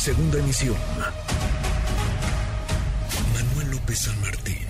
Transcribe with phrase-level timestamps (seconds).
[0.00, 0.76] Segunda emisión.
[3.34, 4.64] Manuel López San Martín,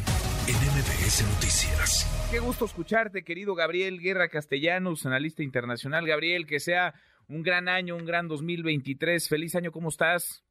[0.49, 2.29] en MBS Noticias.
[2.33, 6.04] Qué gusto escucharte, querido Gabriel Guerra Castellanos, analista internacional.
[6.04, 6.95] Gabriel, que sea
[7.29, 9.29] un gran año, un gran 2023.
[9.29, 10.43] Feliz año, ¿cómo estás?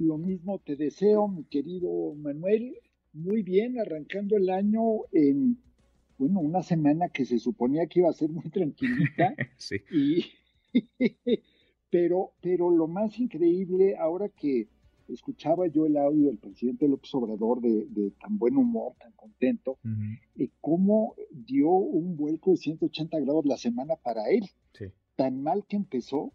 [0.00, 2.78] Lo mismo te deseo, mi querido Manuel.
[3.12, 4.82] Muy bien, arrancando el año
[5.12, 5.56] en,
[6.18, 9.36] bueno, una semana que se suponía que iba a ser muy tranquilita.
[9.56, 9.76] sí.
[9.92, 10.32] Y,
[11.90, 14.68] pero, pero lo más increíble, ahora que
[15.08, 20.46] escuchaba yo el audio del presidente López Obrador de, tan buen humor, tan contento, uh
[20.60, 24.44] cómo dio un vuelco de 180 grados la semana para él.
[24.72, 24.86] Sí.
[25.16, 26.32] Tan mal que empezó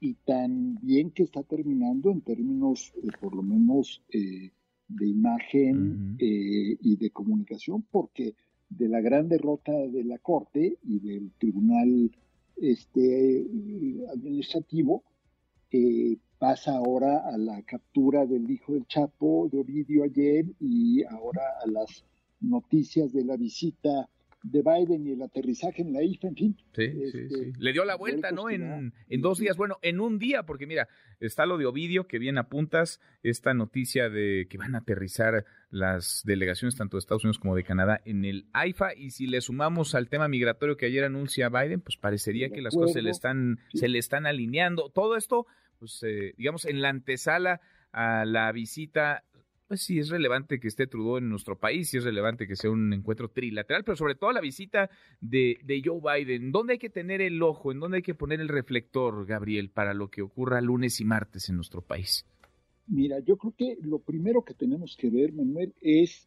[0.00, 4.52] y tan bien que está terminando en términos, eh, por lo menos, eh,
[4.88, 8.34] de imagen y de comunicación, porque
[8.70, 12.10] de la gran derrota de la Corte y del Tribunal
[12.60, 13.46] este,
[14.12, 15.02] Administrativo,
[16.38, 21.66] pasa ahora a la captura del hijo del Chapo, de Ovidio ayer, y ahora a
[21.68, 22.04] las
[22.40, 24.08] noticias de la visita
[24.42, 26.56] de Biden y el aterrizaje en la IFA, en fin.
[26.74, 27.52] Sí, sí, este, sí.
[27.58, 28.50] Le dio la vuelta, ¿no?
[28.50, 30.88] En, en, dos días, bueno, en un día, porque mira,
[31.20, 36.22] está lo de Ovidio, que bien apuntas, esta noticia de que van a aterrizar las
[36.24, 39.94] delegaciones tanto de Estados Unidos como de Canadá en el AIFA, y si le sumamos
[39.94, 43.58] al tema migratorio que ayer anuncia Biden, pues parecería que las cosas se le están,
[43.74, 44.90] se le están alineando.
[44.90, 45.46] Todo esto,
[45.78, 47.60] pues, eh, digamos, en la antesala
[47.92, 49.24] a la visita
[49.68, 52.70] pues sí es relevante que esté Trudeau en nuestro país, sí es relevante que sea
[52.70, 54.88] un encuentro trilateral, pero sobre todo la visita
[55.20, 56.50] de, de, Joe Biden.
[56.50, 59.92] ¿Dónde hay que tener el ojo, en dónde hay que poner el reflector, Gabriel, para
[59.92, 62.24] lo que ocurra lunes y martes en nuestro país?
[62.86, 66.26] Mira, yo creo que lo primero que tenemos que ver, Manuel, es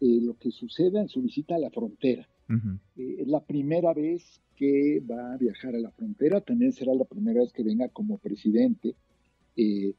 [0.00, 2.28] eh, lo que suceda en su visita a la frontera.
[2.50, 2.78] Uh -huh.
[2.96, 7.06] eh, es la primera vez que va a viajar a la frontera, también será la
[7.06, 8.94] primera vez que venga como presidente
[9.56, 9.94] eh,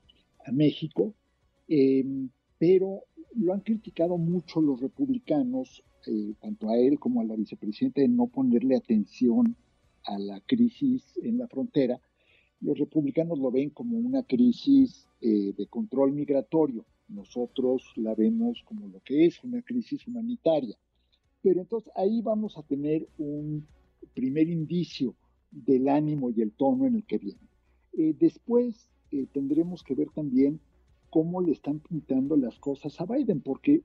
[0.45, 1.15] a México.
[2.63, 3.03] Eh, pero
[3.35, 8.07] lo han criticado mucho los republicanos, eh, tanto a él como a la vicepresidenta, de
[8.07, 9.55] no ponerle atención
[10.05, 11.99] a la crisis en la frontera.
[12.61, 16.85] Los republicanos lo ven como una crisis eh, de control migratorio.
[17.09, 20.77] Nosotros la vemos como lo que es, una crisis humanitaria.
[21.41, 23.67] Pero entonces ahí vamos a tener un
[24.13, 25.15] primer indicio
[25.51, 27.49] del ánimo y el tono en el que viene.
[27.91, 28.89] Eh, después
[29.31, 30.59] tendremos que ver también
[31.13, 33.83] cómo le están pintando las cosas a Biden, porque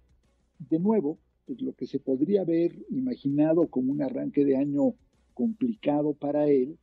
[0.71, 4.95] de nuevo, pues lo que se podría haber imaginado como un arranque de año
[5.35, 6.79] complicado para él,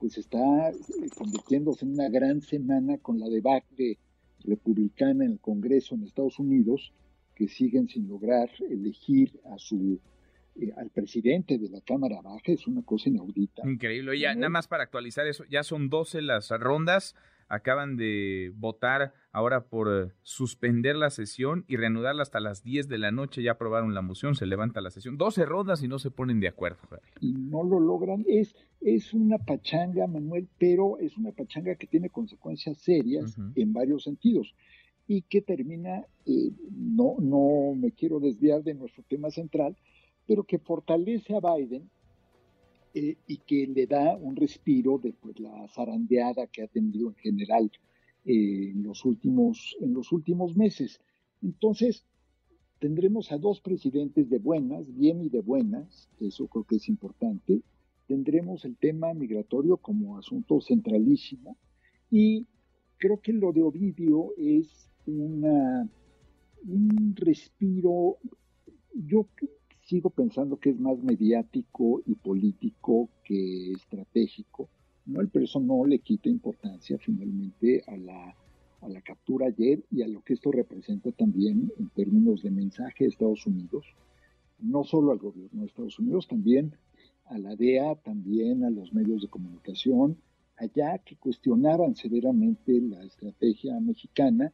[0.00, 0.72] pues está
[1.16, 3.98] convirtiéndose en una gran semana con la debacle
[4.40, 6.92] republicana en el Congreso en Estados Unidos,
[7.36, 10.00] que siguen sin lograr elegir a su
[10.56, 13.62] eh, al presidente de la Cámara Baja, es una cosa inaudita.
[13.64, 17.14] Increíble, ya nada más para actualizar eso, ya son 12 las rondas,
[17.54, 22.98] acaban de votar ahora por uh, suspender la sesión y reanudarla hasta las 10 de
[22.98, 23.42] la noche.
[23.42, 25.16] Ya aprobaron la moción, se levanta la sesión.
[25.16, 26.78] 12 rondas y no se ponen de acuerdo.
[27.20, 28.24] Y no lo logran.
[28.28, 33.52] Es, es una pachanga, Manuel, pero es una pachanga que tiene consecuencias serias uh -huh.
[33.56, 34.54] en varios sentidos
[35.06, 39.76] y que termina, eh, no, no me quiero desviar de nuestro tema central,
[40.26, 41.90] pero que fortalece a Biden
[42.94, 47.70] eh, y que le da un respiro de la zarandeada que ha tenido en general
[48.24, 51.00] eh, en, los últimos, en los últimos meses.
[51.42, 52.04] Entonces,
[52.78, 57.62] tendremos a dos presidentes de buenas, bien y de buenas, eso creo que es importante.
[58.06, 61.56] Tendremos el tema migratorio como asunto centralísimo
[62.12, 62.46] y
[62.98, 65.88] creo que lo de Ovidio es una,
[66.64, 68.18] un respiro,
[68.94, 69.26] yo
[69.84, 74.68] sigo pensando que es más mediático y político que estratégico,
[75.04, 75.20] ¿no?
[75.30, 78.34] Pero eso no le quita importancia finalmente a la,
[78.80, 83.04] a la captura ayer y a lo que esto representa también en términos de mensaje
[83.04, 83.84] de Estados Unidos,
[84.58, 86.74] no solo al gobierno de Estados Unidos, también
[87.26, 90.16] a la DEA, también a los medios de comunicación,
[90.56, 94.50] allá que cuestionaban severamente la estrategia mexicana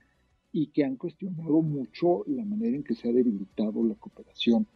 [0.50, 4.66] y que han cuestionado mucho la manera en que se ha debilitado la cooperación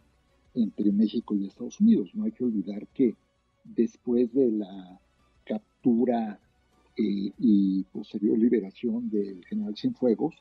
[0.55, 2.11] entre México y Estados Unidos.
[2.13, 3.15] No hay que olvidar que
[3.63, 4.99] después de la
[5.45, 6.39] captura
[6.97, 10.35] eh, y posterior liberación del general Cienfuegos,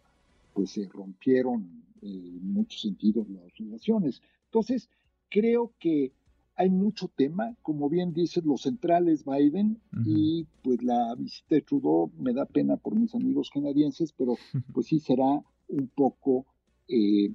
[0.53, 4.23] pues se rompieron eh, en muchos sentidos las relaciones.
[4.47, 4.89] Entonces,
[5.29, 6.13] creo que
[6.57, 10.03] hay mucho tema, como bien dices, los centrales Biden uh -huh.
[10.07, 14.37] y pues la visita de Trudeau me da pena por mis amigos canadienses, pero
[14.75, 16.47] pues sí será un poco
[16.87, 17.33] eh,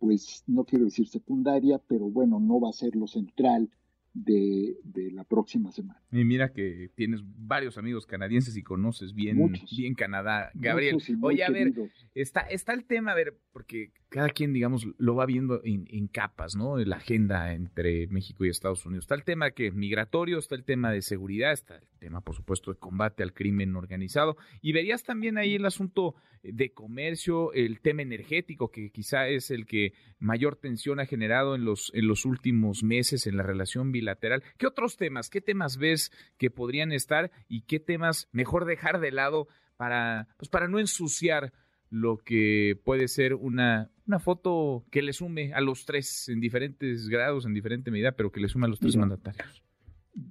[0.00, 3.70] pues no quiero decir secundaria, pero bueno, no va a ser lo central
[4.14, 4.76] de,
[5.12, 6.02] la próxima semana.
[6.10, 10.50] Y mira que tienes varios amigos canadienses y conoces bien, bien Canadá.
[10.54, 11.72] Gabriel, oye, a ver,
[12.14, 16.56] está, está el tema, a ver, porque cada quien, digamos, lo va viendo en, capas,
[16.56, 16.76] ¿no?
[16.78, 19.04] La agenda entre México y Estados Unidos.
[19.04, 22.72] Está el tema que migratorio, está el tema de seguridad, está el tema, por supuesto,
[22.72, 24.36] de combate al crimen organizado.
[24.60, 29.64] Y verías también ahí el asunto de comercio, el tema energético, que quizá es el
[29.64, 34.42] que mayor tensión ha generado en los, en los últimos meses en la relación bilateral.
[34.58, 39.12] ¿Qué otros temas, qué temas ves que podrían estar y qué temas mejor dejar de
[39.12, 39.46] lado
[39.76, 41.52] para, pues para no ensuciar
[41.90, 47.08] lo que puede ser una, una foto que le sume a los tres en diferentes
[47.08, 49.62] grados, en diferente medida, pero que le sume a los tres mandatarios?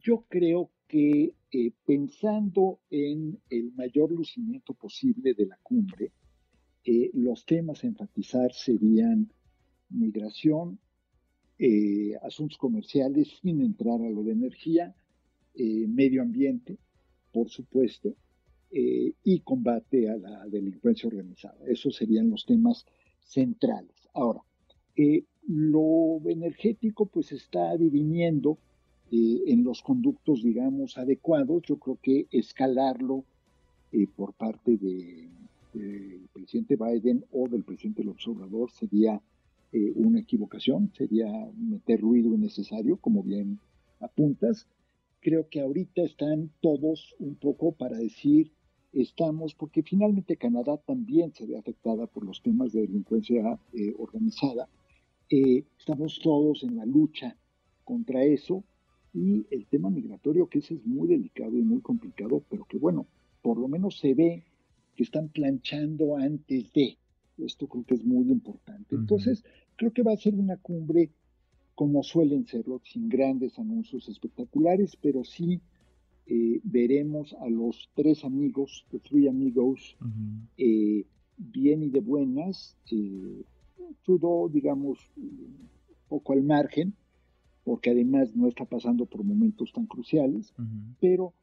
[0.01, 6.11] Yo creo que eh, pensando en el mayor lucimiento posible de la cumbre,
[6.83, 9.31] eh, los temas a enfatizar serían
[9.89, 10.77] migración,
[11.57, 14.93] eh, asuntos comerciales, sin entrar a lo de energía,
[15.55, 16.77] medio ambiente,
[17.31, 18.15] por supuesto,
[18.71, 21.57] eh, y combate a la delincuencia organizada.
[21.67, 22.85] Esos serían los temas
[23.29, 24.09] centrales.
[24.13, 24.41] Ahora,
[24.95, 28.57] eh, lo energético pues está diviniendo
[29.11, 31.63] eh, en los conductos, digamos, adecuados.
[31.63, 33.23] Yo creo que escalarlo
[34.15, 39.19] por parte del presidente Biden o del presidente López Obrador sería
[39.95, 41.27] una equivocación, sería
[41.57, 43.59] meter ruido innecesario, como bien
[43.99, 44.67] apuntas.
[45.21, 48.51] Creo que ahorita están todos un poco para decir
[48.93, 54.67] estamos, porque finalmente Canadá también se ve afectada por los temas de delincuencia eh, organizada,
[55.29, 57.35] eh, estamos todos en la lucha
[57.83, 58.63] contra eso
[59.13, 63.05] y el tema migratorio, que ese es muy delicado y muy complicado, pero que bueno,
[63.41, 64.43] por lo menos se ve
[64.95, 66.97] que están planchando antes de.
[67.37, 68.95] Esto creo que es muy importante.
[68.95, 69.45] Entonces,
[69.77, 71.09] creo que va a ser una cumbre
[71.73, 75.61] como suelen serlo, sin grandes anuncios espectaculares, pero sí
[76.31, 79.97] eh, veremos a los tres amigos, los three amigos,
[80.59, 81.03] eh,
[81.37, 83.41] bien y de buenas, eh,
[84.05, 85.69] Trudeau, digamos, un
[86.07, 86.93] poco al margen,
[87.63, 90.53] porque además no está pasando por momentos tan cruciales,
[91.01, 91.33] pero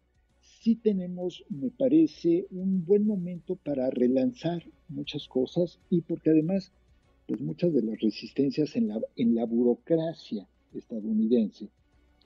[0.41, 6.71] sí tenemos, me parece, un buen momento para relanzar muchas cosas y porque además,
[7.27, 11.71] pues muchas de las resistencias en la, en la burocracia estadounidense,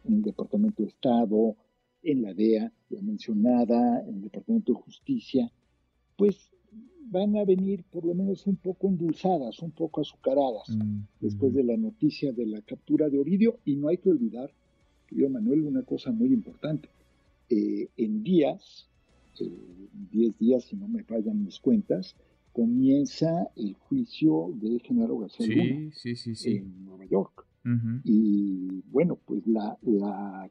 [0.05, 1.57] en el Departamento de Estado,
[2.03, 5.53] en la DEA, ya mencionada, en el Departamento de Justicia,
[6.17, 6.51] pues
[7.11, 11.65] van a venir por lo menos un poco endulzadas, un poco azucaradas, mm, después de
[11.65, 13.59] la noticia de la captura de Ovidio.
[13.65, 14.51] Y no hay que olvidar,
[15.09, 16.89] querido Manuel, una cosa muy importante.
[17.49, 18.89] Eh, en días,
[19.39, 22.15] 10 eh, días, si no me fallan mis cuentas,
[22.53, 25.91] comienza el juicio de Genaro García Luna
[26.45, 27.47] en Nueva York.
[28.05, 29.77] Y bueno, pues la,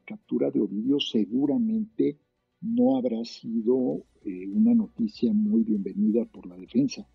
[0.04, 2.16] captura de Ovidio seguramente
[2.60, 7.06] no habrá sido eh, una noticia muy bienvenida por la defensa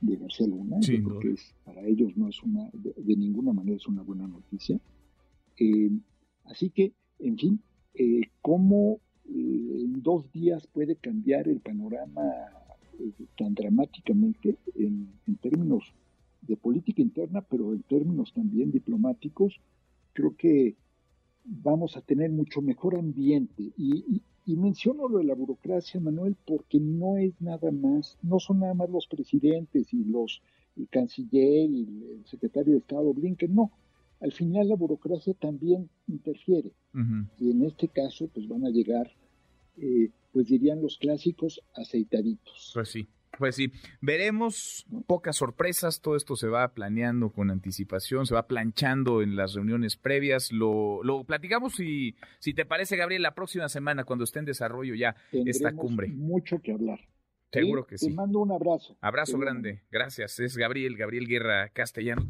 [0.00, 1.34] de García Luna, porque
[1.64, 4.78] para ellos no es una, de, ninguna manera es una buena noticia.
[5.56, 5.90] Eh,
[6.44, 7.60] así que, en fin,
[7.94, 12.22] eh, ¿cómo en dos días puede cambiar el panorama
[13.36, 15.94] tan dramáticamente en términos
[16.48, 19.60] de política interna, pero en términos también diplomáticos,
[20.14, 20.74] creo que
[21.44, 23.70] vamos a tener mucho mejor ambiente.
[23.76, 28.72] Y, menciono lo de la burocracia, Manuel, porque no es nada más, no son nada
[28.72, 30.42] más los presidentes y los
[30.76, 31.82] el canciller y
[32.12, 33.70] el secretario de Estado Blinken, no.
[34.20, 36.72] Al final la burocracia también interfiere.
[37.38, 39.10] Y en este caso, pues van a llegar,
[39.76, 42.70] eh, pues dirían los clásicos, aceitaditos.
[42.74, 43.06] Pues sí.
[43.36, 49.22] Pues sí, veremos pocas sorpresas, todo esto se va planeando con anticipación, se va planchando
[49.22, 54.04] en las reuniones previas, lo, lo platicamos y si te parece, Gabriel, la próxima semana
[54.04, 56.08] cuando esté en desarrollo ya esta cumbre.
[56.08, 57.00] Mucho que hablar.
[57.52, 58.08] Seguro que sí.
[58.08, 58.96] Te mando un abrazo.
[59.00, 60.38] Abrazo grande, gracias.
[60.38, 62.28] Es Gabriel, Gabriel Guerra Castellano.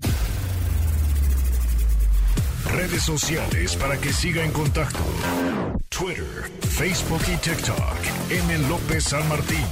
[2.73, 5.00] Redes sociales para que siga en contacto:
[5.88, 6.25] Twitter,
[6.61, 8.31] Facebook y TikTok.
[8.31, 8.69] M.
[8.69, 9.64] López San Martín.